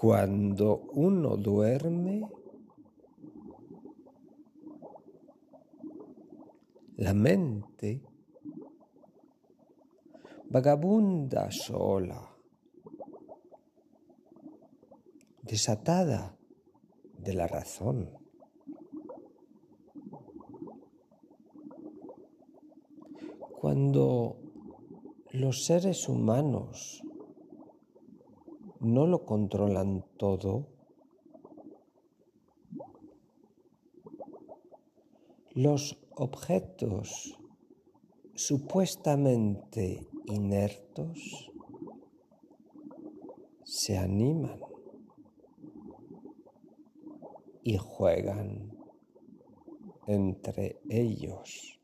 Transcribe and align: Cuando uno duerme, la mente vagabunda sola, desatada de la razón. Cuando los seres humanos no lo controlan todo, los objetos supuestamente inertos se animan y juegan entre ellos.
Cuando 0.00 0.76
uno 0.92 1.36
duerme, 1.36 2.22
la 6.98 7.12
mente 7.14 8.00
vagabunda 10.50 11.50
sola, 11.50 12.32
desatada 15.42 16.38
de 17.18 17.34
la 17.34 17.48
razón. 17.48 18.08
Cuando 23.60 24.36
los 25.32 25.64
seres 25.64 26.08
humanos 26.08 27.02
no 28.80 29.06
lo 29.06 29.24
controlan 29.24 30.04
todo, 30.16 30.66
los 35.52 35.98
objetos 36.14 37.38
supuestamente 38.34 40.06
inertos 40.26 41.50
se 43.64 43.98
animan 43.98 44.60
y 47.62 47.76
juegan 47.76 48.72
entre 50.06 50.80
ellos. 50.88 51.77